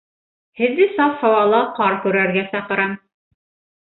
[0.59, 2.95] Һеҙҙе саф һауала ҡар көрәргә саҡырам.